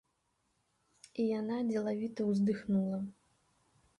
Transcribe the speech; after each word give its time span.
І 1.23 1.25
яна 1.39 1.59
дзелавіта 1.69 2.21
ўздыхнула. 2.31 2.99